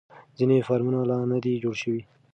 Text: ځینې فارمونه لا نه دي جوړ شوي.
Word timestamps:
ځینې 0.37 0.65
فارمونه 0.67 0.99
لا 1.09 1.17
نه 1.31 1.37
دي 1.43 1.53
جوړ 1.63 1.75
شوي. 1.81 2.01